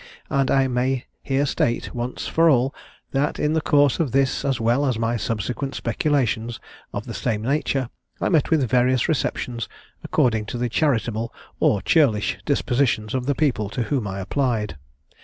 and 0.31 0.49
I 0.49 0.67
may 0.67 1.05
here 1.21 1.45
state, 1.45 1.93
once 1.93 2.25
for 2.25 2.49
all, 2.49 2.73
that 3.11 3.37
in 3.37 3.53
the 3.53 3.61
course 3.61 3.99
of 3.99 4.11
this 4.13 4.43
as 4.43 4.59
well 4.59 4.83
as 4.87 4.97
my 4.97 5.15
subsequent 5.15 5.75
speculations 5.75 6.59
of 6.91 7.05
the 7.05 7.13
same 7.13 7.43
nature, 7.43 7.87
I 8.19 8.29
met 8.29 8.49
with 8.49 8.67
various 8.67 9.07
receptions 9.07 9.69
according 10.03 10.47
to 10.47 10.57
the 10.57 10.69
charitable 10.69 11.31
or 11.59 11.83
churlish 11.83 12.39
dispositions 12.45 13.13
of 13.13 13.27
the 13.27 13.35
people 13.35 13.69
to 13.69 13.83
whom 13.83 14.07
I 14.07 14.19
applied. 14.21 14.75